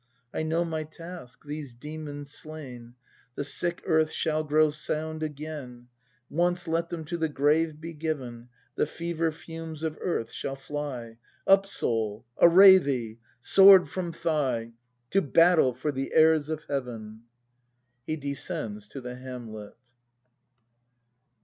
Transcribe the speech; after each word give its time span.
I 0.33 0.41
know 0.41 0.65
my 0.65 0.83
task; 0.83 1.45
these 1.45 1.75
demons 1.75 2.31
slain, 2.33 2.95
The 3.35 3.43
sick 3.43 3.83
Earth 3.85 4.09
shall 4.09 4.43
grow 4.43 4.71
sound 4.71 5.21
again;— 5.21 5.89
Once 6.31 6.67
let 6.67 6.89
them 6.89 7.05
to 7.05 7.17
the 7.17 7.29
grave 7.29 7.79
be 7.79 7.93
given. 7.93 8.49
The 8.73 8.87
fever 8.87 9.31
fumes 9.31 9.83
of 9.83 9.99
Earth 10.01 10.31
shall 10.31 10.55
fly! 10.55 11.17
Up, 11.45 11.67
Soul, 11.67 12.25
array 12.41 12.79
thee! 12.79 13.19
Sword 13.41 13.89
from 13.89 14.11
thigh! 14.11 14.71
To 15.11 15.21
battle 15.21 15.75
for 15.75 15.91
the 15.91 16.11
heirs 16.15 16.49
of 16.49 16.63
heaven! 16.67 17.25
[He 18.07 18.15
descends 18.15 18.87
to 18.87 19.01
the 19.01 19.13
hamlet. 19.17 19.75